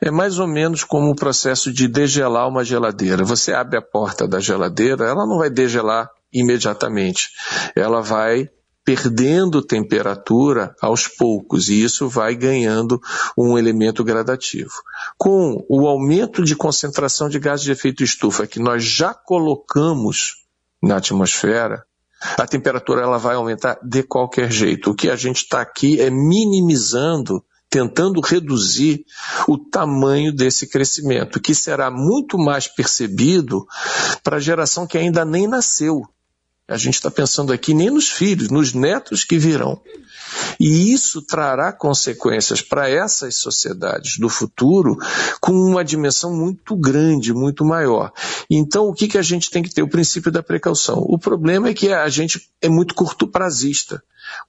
É 0.00 0.10
mais 0.10 0.38
ou 0.38 0.46
menos 0.46 0.84
como 0.84 1.10
o 1.10 1.16
processo 1.16 1.72
de 1.72 1.88
degelar 1.88 2.48
uma 2.48 2.64
geladeira. 2.64 3.24
Você 3.24 3.52
abre 3.52 3.76
a 3.76 3.82
porta 3.82 4.28
da 4.28 4.40
geladeira, 4.40 5.06
ela 5.06 5.26
não 5.26 5.38
vai 5.38 5.50
degelar 5.50 6.10
imediatamente. 6.32 7.30
Ela 7.74 8.00
vai 8.00 8.48
perdendo 8.84 9.62
temperatura 9.62 10.74
aos 10.80 11.06
poucos 11.06 11.68
e 11.68 11.82
isso 11.82 12.08
vai 12.08 12.34
ganhando 12.34 13.00
um 13.36 13.58
elemento 13.58 14.02
gradativo. 14.02 14.72
Com 15.18 15.64
o 15.68 15.86
aumento 15.86 16.42
de 16.42 16.56
concentração 16.56 17.28
de 17.28 17.38
gases 17.38 17.64
de 17.64 17.72
efeito 17.72 18.02
estufa 18.02 18.46
que 18.46 18.58
nós 18.58 18.82
já 18.82 19.12
colocamos 19.12 20.44
na 20.82 20.96
atmosfera, 20.96 21.84
a 22.20 22.46
temperatura 22.46 23.02
ela 23.02 23.18
vai 23.18 23.34
aumentar 23.34 23.78
de 23.82 24.02
qualquer 24.02 24.50
jeito. 24.50 24.90
O 24.90 24.94
que 24.94 25.08
a 25.08 25.16
gente 25.16 25.38
está 25.38 25.60
aqui 25.60 26.00
é 26.00 26.10
minimizando, 26.10 27.42
tentando 27.68 28.20
reduzir 28.20 29.04
o 29.48 29.56
tamanho 29.56 30.34
desse 30.34 30.66
crescimento, 30.66 31.40
que 31.40 31.54
será 31.54 31.90
muito 31.90 32.36
mais 32.36 32.68
percebido 32.68 33.66
para 34.22 34.36
a 34.36 34.40
geração 34.40 34.86
que 34.86 34.98
ainda 34.98 35.24
nem 35.24 35.46
nasceu. 35.46 36.02
A 36.70 36.76
gente 36.76 36.94
está 36.94 37.10
pensando 37.10 37.52
aqui 37.52 37.74
nem 37.74 37.90
nos 37.90 38.08
filhos, 38.08 38.48
nos 38.48 38.72
netos 38.72 39.24
que 39.24 39.36
virão. 39.38 39.80
E 40.58 40.92
isso 40.92 41.22
trará 41.22 41.72
consequências 41.72 42.62
para 42.62 42.88
essas 42.88 43.36
sociedades 43.36 44.18
do 44.18 44.28
futuro 44.28 44.96
com 45.40 45.52
uma 45.52 45.84
dimensão 45.84 46.32
muito 46.32 46.76
grande, 46.76 47.32
muito 47.32 47.64
maior. 47.64 48.12
Então, 48.48 48.86
o 48.86 48.94
que, 48.94 49.08
que 49.08 49.18
a 49.18 49.22
gente 49.22 49.50
tem 49.50 49.62
que 49.62 49.70
ter? 49.70 49.82
O 49.82 49.90
princípio 49.90 50.30
da 50.30 50.42
precaução. 50.42 50.98
O 50.98 51.18
problema 51.18 51.68
é 51.68 51.74
que 51.74 51.92
a 51.92 52.08
gente 52.08 52.48
é 52.62 52.68
muito 52.68 52.94
curto 52.94 53.26
prazista. 53.26 54.02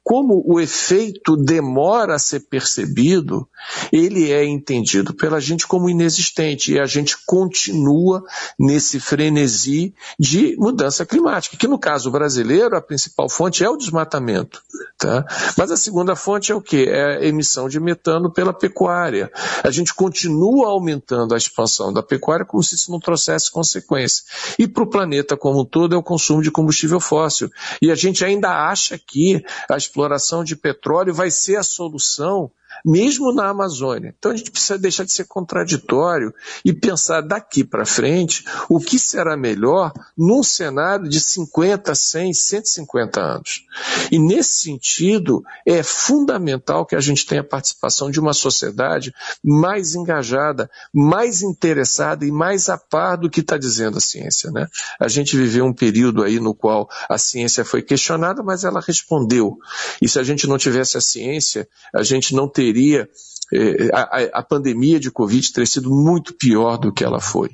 Como 0.04 0.44
o 0.46 0.60
efeito 0.60 1.38
demora 1.38 2.16
a 2.16 2.20
ser 2.20 2.42
percebido, 2.42 3.48
ele 3.92 4.32
é 4.32 4.44
entendido 4.44 5.14
pela 5.14 5.40
gente 5.40 5.68
como 5.68 5.90
inexistente 5.90 6.74
e 6.74 6.80
a 6.80 6.86
gente 6.86 7.16
continua 7.26 8.24
nesse 8.60 9.00
frenesi 9.00 9.94
de 10.20 10.56
mudança 10.58 11.06
climática, 11.06 11.58
que 11.58 11.68
no 11.68 11.80
caso 11.80 12.12
brasileiro 12.12 12.76
a 12.76 12.82
principal 12.82 13.30
fonte 13.30 13.64
é 13.64 13.70
o 13.70 13.78
desmatamento. 13.78 14.62
Tá? 14.98 15.26
Mas 15.58 15.72
a 15.72 15.78
segunda 15.78 16.16
fonte 16.16 16.52
é 16.52 16.56
o 16.56 16.62
que? 16.62 16.86
É 16.88 17.18
a 17.18 17.26
emissão 17.26 17.68
de 17.68 17.80
metano 17.80 18.32
pela 18.32 18.54
pecuária. 18.54 19.32
A 19.64 19.72
gente 19.72 19.94
continua 19.94 20.70
aumentando 20.70 21.34
a 21.34 21.38
expansão 21.38 21.92
da 21.92 22.04
pecuária 22.04 22.46
como 22.46 22.64
se 22.64 22.76
isso 22.76 22.92
não 22.92 23.00
trouxesse 23.00 23.52
consequência. 23.52 24.24
E 24.60 24.68
para 24.68 24.84
o 24.84 24.90
planeta 24.90 25.36
como 25.36 25.62
um 25.62 25.66
todo 25.66 25.96
é 25.96 25.98
o 25.98 26.04
consumo 26.04 26.42
de 26.42 26.52
combustível 26.52 27.00
fóssil. 27.00 27.50
E 27.82 27.90
a 27.90 27.96
gente 27.96 28.24
ainda 28.24 28.50
acha 28.70 28.98
que 28.98 29.44
a 29.72 29.78
exploração 29.78 30.44
de 30.44 30.56
petróleo 30.56 31.14
vai 31.14 31.32
ser 31.32 31.56
a 31.56 31.64
solução 31.64 32.52
mesmo 32.86 33.34
na 33.34 33.50
Amazônia. 33.50 34.14
Então 34.18 34.32
a 34.32 34.36
gente 34.36 34.52
precisa 34.52 34.78
deixar 34.78 35.04
de 35.04 35.12
ser 35.12 35.26
contraditório 35.26 36.34
e 36.64 36.74
pensar 36.74 37.22
daqui 37.22 37.64
para 37.64 37.86
frente 37.86 38.46
o 38.70 38.80
que 38.80 38.98
será 38.98 39.36
melhor 39.38 39.94
num 40.18 40.44
cenário 40.44 41.08
de 41.08 41.20
50, 41.20 41.94
100, 41.94 42.34
150 42.34 43.22
anos. 43.22 43.66
E 44.12 44.20
nesse 44.20 44.62
sentido, 44.62 45.44
é 45.66 45.84
fundamental 45.84 46.86
que 46.86 46.96
a 46.96 47.00
gente 47.00 47.26
tenha 47.26 47.42
a 47.42 47.46
participação 47.46 48.10
de 48.10 48.20
uma 48.20 48.34
sociedade 48.34 49.14
mais 49.44 49.96
engajada, 49.96 50.70
mais 50.94 51.42
interessada 51.42 52.26
e 52.26 52.32
mais 52.32 52.70
a 52.70 52.78
par 52.78 53.18
do 53.18 53.30
que 53.30 53.42
está 53.42 53.58
dizendo 53.58 53.98
a 53.98 54.02
ciência. 54.02 54.52
Né? 54.52 54.68
A 55.00 55.08
gente 55.08 55.36
viveu 55.36 55.66
um 55.66 55.74
período 55.74 56.24
aí 56.24 56.40
no 56.40 56.54
qual 56.54 56.90
a 57.10 57.18
ciência 57.18 57.64
foi 57.64 57.82
questionada, 57.82 58.44
mas 58.44 58.64
ela 58.64 58.82
respondeu. 58.82 59.58
E 60.02 60.08
se 60.08 60.20
a 60.20 60.24
gente 60.24 60.48
não 60.48 60.58
tivesse 60.58 60.98
a 60.98 61.02
ciência, 61.02 61.68
a 61.94 62.04
gente 62.04 62.34
não 62.36 62.48
teria 62.48 62.71
teria 62.72 63.10
eh, 63.54 63.90
a, 63.94 64.40
a 64.40 64.44
pandemia 64.44 65.00
de 65.00 65.12
Covid 65.12 65.52
ter 65.52 65.68
sido 65.68 65.90
muito 65.90 66.34
pior 66.34 66.78
do 66.78 66.94
que 66.94 67.04
ela 67.04 67.20
foi. 67.20 67.50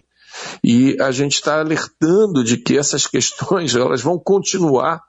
E 0.63 0.95
a 1.01 1.11
gente 1.11 1.33
está 1.33 1.59
alertando 1.59 2.43
de 2.43 2.57
que 2.57 2.77
essas 2.77 3.07
questões 3.07 3.73
elas 3.75 4.01
vão 4.01 4.19
continuar 4.19 5.01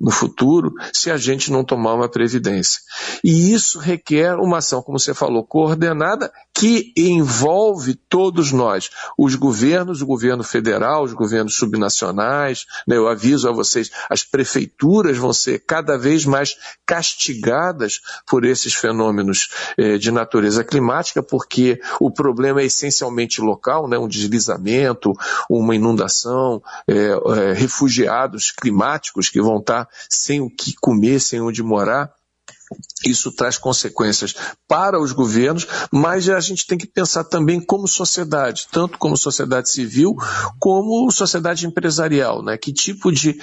no 0.00 0.10
futuro 0.10 0.72
se 0.92 1.10
a 1.10 1.16
gente 1.16 1.52
não 1.52 1.64
tomar 1.64 1.94
uma 1.94 2.08
previdência. 2.08 2.80
E 3.22 3.52
isso 3.52 3.78
requer 3.78 4.36
uma 4.36 4.58
ação, 4.58 4.82
como 4.82 4.98
você 4.98 5.14
falou, 5.14 5.44
coordenada 5.44 6.32
que 6.52 6.92
envolve 6.96 7.94
todos 7.94 8.52
nós, 8.52 8.90
os 9.18 9.34
governos, 9.34 10.02
o 10.02 10.06
governo 10.06 10.44
federal, 10.44 11.02
os 11.02 11.12
governos 11.12 11.56
subnacionais. 11.56 12.66
Né, 12.86 12.96
eu 12.96 13.08
aviso 13.08 13.48
a 13.48 13.52
vocês, 13.52 13.90
as 14.08 14.22
prefeituras 14.22 15.16
vão 15.16 15.32
ser 15.32 15.64
cada 15.66 15.98
vez 15.98 16.24
mais 16.24 16.56
castigadas 16.86 18.00
por 18.26 18.44
esses 18.44 18.74
fenômenos 18.74 19.48
eh, 19.76 19.98
de 19.98 20.10
natureza 20.10 20.62
climática, 20.62 21.22
porque 21.22 21.80
o 22.00 22.10
problema 22.10 22.60
é 22.60 22.66
essencialmente 22.66 23.40
local, 23.40 23.88
né, 23.88 23.98
um 23.98 24.08
deslizamento, 24.08 25.12
uma 25.50 25.74
inundação, 25.74 26.62
eh, 26.86 27.10
eh, 27.10 27.52
refugiados 27.52 28.52
climáticos 28.52 29.28
que 29.28 29.40
vão 29.40 29.58
estar 29.58 29.83
sem 30.08 30.40
o 30.40 30.50
que 30.50 30.74
comer, 30.80 31.20
sem 31.20 31.40
onde 31.40 31.62
morar. 31.62 32.12
Isso 33.06 33.30
traz 33.30 33.58
consequências 33.58 34.34
para 34.66 34.98
os 34.98 35.12
governos, 35.12 35.66
mas 35.92 36.28
a 36.28 36.40
gente 36.40 36.66
tem 36.66 36.78
que 36.78 36.86
pensar 36.86 37.24
também 37.24 37.60
como 37.60 37.86
sociedade, 37.86 38.66
tanto 38.72 38.98
como 38.98 39.16
sociedade 39.16 39.70
civil, 39.70 40.16
como 40.58 41.10
sociedade 41.10 41.66
empresarial, 41.66 42.42
né? 42.42 42.56
Que 42.56 42.72
tipo 42.72 43.12
de 43.12 43.38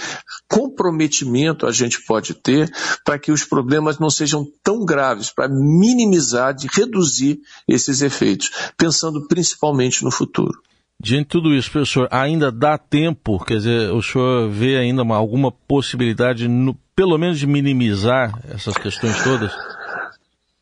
comprometimento 0.50 1.68
a 1.68 1.72
gente 1.72 2.04
pode 2.06 2.34
ter 2.34 2.72
para 3.06 3.20
que 3.20 3.32
os 3.32 3.44
problemas 3.44 4.00
não 4.00 4.10
sejam 4.10 4.46
tão 4.64 4.84
graves, 4.84 5.30
para 5.30 5.48
minimizar, 5.48 6.54
de 6.54 6.68
reduzir 6.68 7.40
esses 7.68 8.02
efeitos, 8.02 8.50
pensando 8.76 9.28
principalmente 9.28 10.04
no 10.04 10.12
futuro. 10.12 10.60
Diante 11.04 11.24
de 11.24 11.30
tudo 11.30 11.56
isso, 11.56 11.72
professor, 11.72 12.08
ainda 12.12 12.52
dá 12.52 12.78
tempo, 12.78 13.44
quer 13.44 13.58
dizer, 13.58 13.92
o 13.92 14.04
senhor 14.04 14.52
vê 14.52 14.78
ainda 14.78 15.02
uma, 15.02 15.16
alguma 15.16 15.52
possibilidade, 15.52 16.48
no, 16.48 16.76
pelo 16.96 17.18
menos, 17.18 17.40
de 17.40 17.48
minimizar 17.48 18.40
essas 18.48 18.78
questões 18.78 19.24
todas? 19.24 19.52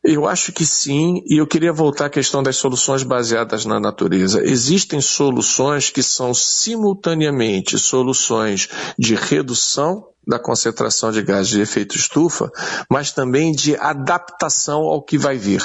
Eu 0.02 0.26
acho 0.26 0.50
que 0.50 0.64
sim, 0.64 1.22
e 1.26 1.38
eu 1.38 1.46
queria 1.46 1.74
voltar 1.74 2.06
à 2.06 2.10
questão 2.10 2.42
das 2.42 2.56
soluções 2.56 3.02
baseadas 3.02 3.66
na 3.66 3.78
natureza. 3.78 4.42
Existem 4.42 4.98
soluções 4.98 5.90
que 5.90 6.02
são 6.02 6.32
simultaneamente 6.32 7.78
soluções 7.78 8.66
de 8.98 9.14
redução 9.14 10.06
da 10.26 10.38
concentração 10.38 11.12
de 11.12 11.20
gases 11.20 11.50
de 11.50 11.60
efeito 11.60 11.96
estufa, 11.96 12.50
mas 12.90 13.12
também 13.12 13.52
de 13.52 13.76
adaptação 13.76 14.80
ao 14.84 15.02
que 15.02 15.18
vai 15.18 15.36
vir. 15.36 15.62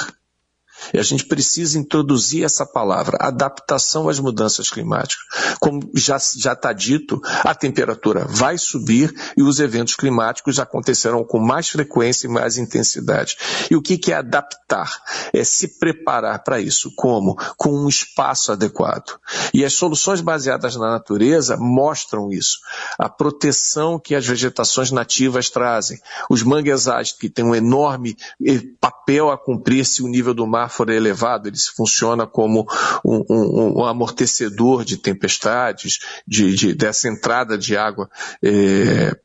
E 0.92 0.98
a 0.98 1.02
gente 1.02 1.24
precisa 1.26 1.78
introduzir 1.78 2.44
essa 2.44 2.64
palavra, 2.64 3.18
adaptação 3.20 4.08
às 4.08 4.18
mudanças 4.18 4.70
climáticas. 4.70 5.24
Como 5.60 5.80
já 5.94 6.16
está 6.16 6.72
dito, 6.72 7.20
a 7.44 7.54
temperatura 7.54 8.26
vai 8.28 8.58
subir 8.58 9.14
e 9.36 9.42
os 9.42 9.60
eventos 9.60 9.94
climáticos 9.94 10.58
acontecerão 10.58 11.24
com 11.24 11.38
mais 11.38 11.68
frequência 11.68 12.26
e 12.26 12.30
mais 12.30 12.56
intensidade. 12.56 13.36
E 13.70 13.76
o 13.76 13.82
que, 13.82 13.98
que 13.98 14.12
é 14.12 14.16
adaptar? 14.16 14.90
É 15.32 15.44
se 15.44 15.78
preparar 15.78 16.42
para 16.42 16.60
isso. 16.60 16.92
Como? 16.96 17.36
Com 17.56 17.70
um 17.70 17.88
espaço 17.88 18.52
adequado. 18.52 19.18
E 19.52 19.64
as 19.64 19.72
soluções 19.74 20.20
baseadas 20.20 20.76
na 20.76 20.90
natureza 20.90 21.56
mostram 21.56 22.30
isso. 22.30 22.58
A 22.98 23.08
proteção 23.08 23.98
que 23.98 24.14
as 24.14 24.26
vegetações 24.26 24.90
nativas 24.90 25.50
trazem. 25.50 25.98
Os 26.30 26.42
manguezais, 26.42 27.12
que 27.12 27.28
têm 27.28 27.44
um 27.44 27.54
enorme 27.54 28.16
eh, 28.44 28.62
papel 28.80 29.30
a 29.30 29.38
cumprir 29.38 29.84
se 29.84 30.02
o 30.02 30.08
nível 30.08 30.34
do 30.34 30.46
mar 30.46 30.65
for 30.68 30.90
elevado, 30.90 31.48
ele 31.48 31.56
funciona 31.74 32.26
como 32.26 32.66
um, 33.04 33.24
um, 33.28 33.80
um 33.80 33.84
amortecedor 33.84 34.84
de 34.84 34.96
tempestades, 34.96 35.98
de, 36.26 36.54
de, 36.54 36.74
dessa 36.74 37.08
entrada 37.08 37.56
de 37.56 37.76
água 37.76 38.08
é, 38.42 39.16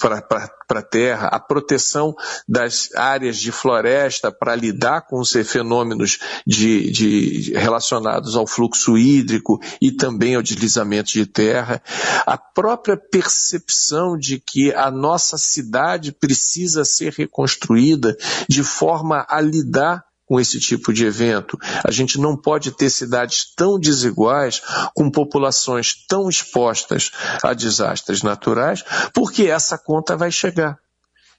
para 0.00 0.80
a 0.80 0.82
terra, 0.82 1.28
a 1.28 1.38
proteção 1.38 2.14
das 2.48 2.92
áreas 2.94 3.38
de 3.38 3.52
floresta 3.52 4.32
para 4.32 4.56
lidar 4.56 5.02
com 5.02 5.20
os 5.20 5.30
fenômenos 5.30 6.18
de, 6.46 6.90
de, 6.90 7.52
relacionados 7.54 8.36
ao 8.36 8.46
fluxo 8.46 8.98
hídrico 8.98 9.60
e 9.80 9.92
também 9.92 10.34
ao 10.34 10.42
deslizamento 10.42 11.12
de 11.12 11.26
terra, 11.26 11.80
a 12.26 12.36
própria 12.36 12.96
percepção 12.96 14.18
de 14.18 14.40
que 14.40 14.72
a 14.74 14.90
nossa 14.90 15.38
cidade 15.38 16.12
precisa 16.12 16.84
ser 16.84 17.12
reconstruída 17.12 18.16
de 18.48 18.62
forma 18.64 19.24
a 19.28 19.40
lidar 19.40 20.04
com 20.26 20.40
esse 20.40 20.58
tipo 20.60 20.92
de 20.92 21.06
evento. 21.06 21.56
A 21.84 21.90
gente 21.90 22.20
não 22.20 22.36
pode 22.36 22.72
ter 22.72 22.90
cidades 22.90 23.54
tão 23.54 23.78
desiguais, 23.78 24.60
com 24.94 25.10
populações 25.10 25.94
tão 26.08 26.28
expostas 26.28 27.10
a 27.42 27.54
desastres 27.54 28.22
naturais, 28.22 28.84
porque 29.14 29.44
essa 29.44 29.78
conta 29.78 30.16
vai 30.16 30.30
chegar. 30.30 30.78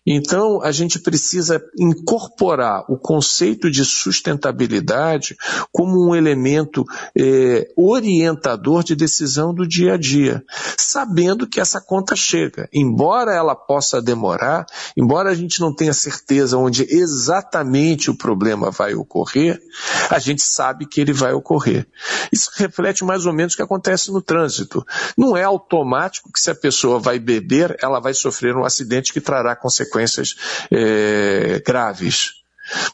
Então, 0.10 0.62
a 0.63 0.72
gente 0.72 1.00
precisa 1.00 1.62
incorporar 1.78 2.86
o 2.89 2.98
conceito 2.98 3.70
de 3.70 3.84
sustentabilidade 3.84 5.36
como 5.70 6.08
um 6.08 6.15
elemento 6.15 6.86
é, 7.13 7.67
orientador 7.76 8.86
de 8.86 8.96
decisão 8.96 9.54
do 9.54 9.67
dia 9.67 9.96
a 9.96 9.98
dia, 9.98 10.46
sabendo 10.78 11.46
que 11.46 11.60
essa 11.60 11.82
conta 11.82 12.15
chega. 12.15 12.70
Embora 12.72 13.34
ela 13.34 13.54
possa 13.54 14.02
demorar, 14.02 14.65
embora 14.96 15.30
a 15.30 15.36
gente 15.36 15.60
não 15.60 15.76
tenha 15.76 15.93
certeza 15.93 16.58
onde 16.58 16.88
exatamente 16.89 18.10
o 18.10 18.15
problema 18.15 18.72
vai 18.72 18.93
ocorrer, 18.93 19.62
a 20.10 20.20
gente 20.20 20.41
sabe 20.41 20.86
que 20.86 21.02
ele 21.02 21.12
vai 21.12 21.34
ocorrer. 21.34 21.86
Isso 22.32 22.50
reflete 22.56 23.04
mais 23.04 23.26
ou 23.26 23.34
menos 23.34 23.54
o 23.54 23.58
que 23.58 23.63
acontece 23.63 24.10
no 24.10 24.22
trânsito. 24.22 24.86
Não 25.17 25.36
é 25.36 25.43
automático 25.43 26.32
que 26.32 26.39
se 26.39 26.50
a 26.50 26.56
pessoa 26.56 26.98
vai 26.98 27.20
beber, 27.20 27.76
ela 27.82 28.00
vai 28.00 28.13
sofrer 28.13 28.56
um 28.56 28.63
acidente 28.63 29.12
que 29.12 29.20
trará 29.20 29.54
consequências 29.54 29.96
consequências 29.97 30.36
é, 30.71 31.62
graves. 31.65 32.31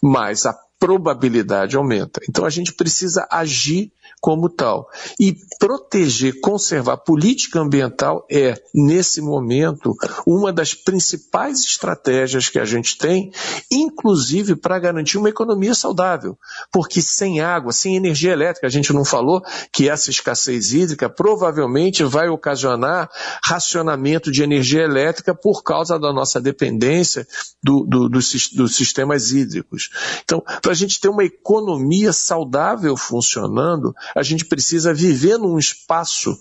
Mas 0.01 0.45
a 0.45 0.55
probabilidade 0.79 1.75
aumenta. 1.75 2.21
Então 2.27 2.45
a 2.45 2.49
gente 2.49 2.73
precisa 2.73 3.27
agir 3.31 3.91
como 4.23 4.47
tal. 4.47 4.89
E 5.19 5.35
proteger, 5.59 6.39
conservar 6.39 6.95
política 6.95 7.59
ambiental 7.59 8.25
é, 8.31 8.53
nesse 8.73 9.19
momento, 9.21 9.93
uma 10.25 10.51
das 10.53 10.73
principais 10.73 11.59
estratégias 11.59 12.47
que 12.47 12.57
a 12.57 12.63
gente 12.63 12.97
tem, 12.97 13.31
inclusive 13.69 14.55
para 14.55 14.79
garantir 14.79 15.17
uma 15.17 15.27
economia 15.27 15.75
saudável. 15.75 16.37
Porque 16.71 17.01
sem 17.01 17.41
água, 17.41 17.73
sem 17.73 17.97
energia 17.97 18.31
elétrica, 18.31 18.67
a 18.67 18.69
gente 18.69 18.93
não 18.93 19.03
falou 19.03 19.41
que 19.73 19.89
essa 19.89 20.09
escassez 20.09 20.71
hídrica 20.71 21.09
provavelmente 21.09 22.03
vai 22.03 22.29
ocasionar 22.29 23.09
racionamento 23.43 24.31
de 24.31 24.41
energia 24.41 24.83
elétrica 24.83 25.35
por 25.35 25.63
causa 25.63 25.99
da 25.99 26.13
nossa 26.13 26.39
dependência 26.39 27.27
do, 27.61 27.85
do, 27.85 28.07
do, 28.07 28.19
dos 28.19 28.75
sistemas 28.75 29.31
hídricos. 29.31 29.89
Então, 30.23 30.41
a 30.73 30.75
gente 30.75 30.99
ter 30.99 31.07
uma 31.07 31.23
economia 31.23 32.11
saudável 32.11 32.97
funcionando, 32.97 33.93
a 34.15 34.23
gente 34.23 34.45
precisa 34.45 34.93
viver 34.93 35.37
num 35.37 35.57
espaço 35.57 36.35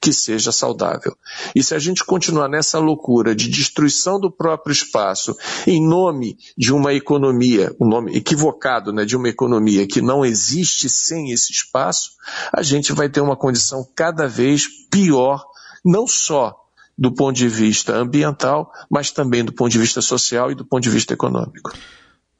que 0.00 0.12
seja 0.12 0.50
saudável. 0.50 1.14
E 1.54 1.62
se 1.62 1.74
a 1.74 1.78
gente 1.78 2.04
continuar 2.04 2.48
nessa 2.48 2.78
loucura 2.78 3.34
de 3.34 3.48
destruição 3.50 4.18
do 4.18 4.30
próprio 4.30 4.72
espaço 4.72 5.36
em 5.66 5.86
nome 5.86 6.38
de 6.56 6.72
uma 6.72 6.94
economia, 6.94 7.74
um 7.78 7.86
nome 7.86 8.16
equivocado, 8.16 8.92
né, 8.92 9.04
de 9.04 9.16
uma 9.16 9.28
economia 9.28 9.86
que 9.86 10.00
não 10.00 10.24
existe 10.24 10.88
sem 10.88 11.32
esse 11.32 11.52
espaço, 11.52 12.12
a 12.52 12.62
gente 12.62 12.92
vai 12.92 13.10
ter 13.10 13.20
uma 13.20 13.36
condição 13.36 13.86
cada 13.94 14.26
vez 14.26 14.66
pior, 14.90 15.44
não 15.84 16.06
só 16.06 16.54
do 16.96 17.12
ponto 17.12 17.36
de 17.36 17.48
vista 17.48 17.94
ambiental, 17.94 18.70
mas 18.90 19.10
também 19.10 19.44
do 19.44 19.52
ponto 19.52 19.70
de 19.70 19.78
vista 19.78 20.00
social 20.00 20.50
e 20.50 20.54
do 20.54 20.64
ponto 20.64 20.82
de 20.82 20.90
vista 20.90 21.12
econômico. 21.12 21.72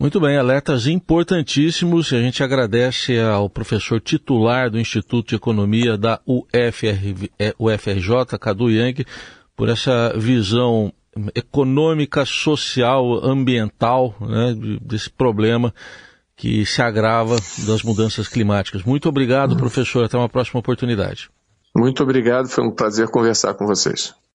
Muito 0.01 0.19
bem, 0.19 0.39
alertas 0.39 0.87
importantíssimos. 0.87 2.11
A 2.11 2.17
gente 2.23 2.43
agradece 2.43 3.21
ao 3.21 3.51
professor 3.51 4.01
titular 4.01 4.71
do 4.71 4.81
Instituto 4.81 5.29
de 5.29 5.35
Economia 5.35 5.99
da 5.99 6.19
UFR, 6.27 7.29
UFRJ, 7.59 8.39
Cadu 8.41 8.71
Yang, 8.71 9.05
por 9.55 9.69
essa 9.69 10.15
visão 10.17 10.91
econômica, 11.35 12.25
social, 12.25 13.23
ambiental 13.23 14.15
né, 14.23 14.57
desse 14.81 15.11
problema 15.11 15.75
que 16.35 16.65
se 16.65 16.81
agrava 16.81 17.37
das 17.67 17.83
mudanças 17.83 18.27
climáticas. 18.27 18.83
Muito 18.83 19.07
obrigado, 19.07 19.55
professor. 19.55 20.07
Até 20.07 20.17
uma 20.17 20.31
próxima 20.31 20.61
oportunidade. 20.61 21.29
Muito 21.77 22.03
obrigado. 22.03 22.49
Foi 22.49 22.65
um 22.65 22.71
prazer 22.71 23.11
conversar 23.11 23.53
com 23.53 23.67
vocês. 23.67 24.15